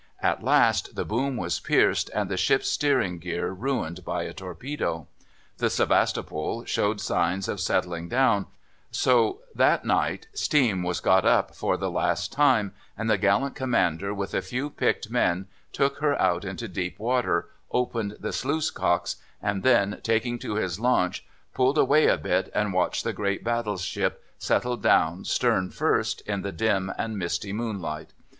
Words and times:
At 0.23 0.41
last 0.43 0.95
the 0.95 1.05
boom 1.05 1.37
was 1.37 1.59
pierced 1.59 2.09
and 2.15 2.27
the 2.27 2.35
ship's 2.35 2.67
steering 2.67 3.19
gear 3.19 3.51
ruined 3.51 4.03
by 4.03 4.23
a 4.23 4.33
torpedo. 4.33 5.07
The 5.59 5.69
Sevastopol 5.69 6.65
showed 6.65 6.99
signs 6.99 7.47
of 7.47 7.59
settling 7.59 8.09
down, 8.09 8.47
so 8.89 9.41
that 9.53 9.85
night 9.85 10.25
steam 10.33 10.81
was 10.81 11.01
got 11.01 11.23
up 11.23 11.53
for 11.53 11.77
the 11.77 11.91
last 11.91 12.31
time, 12.31 12.73
and 12.97 13.11
the 13.11 13.17
gallant 13.19 13.53
commander 13.53 14.11
with 14.11 14.33
a 14.33 14.41
few 14.41 14.71
picked 14.71 15.11
men 15.11 15.45
took 15.71 15.99
her 15.99 16.19
out 16.19 16.45
into 16.45 16.67
deep 16.67 16.97
water, 16.97 17.49
opened 17.69 18.17
the 18.19 18.33
sluice 18.33 18.71
cocks, 18.71 19.17
and 19.39 19.61
then, 19.61 19.99
taking 20.01 20.39
to 20.39 20.55
his 20.55 20.79
launch, 20.79 21.23
pulled 21.53 21.77
away 21.77 22.07
a 22.07 22.17
bit 22.17 22.49
and 22.55 22.73
watched 22.73 23.03
the 23.03 23.13
great 23.13 23.43
battleship 23.43 24.23
settle 24.39 24.77
down 24.77 25.23
stern 25.25 25.69
first 25.69 26.21
in 26.21 26.41
the 26.41 26.51
dim 26.51 26.91
and 26.97 27.19
misty 27.19 27.53
moonlight. 27.53 28.13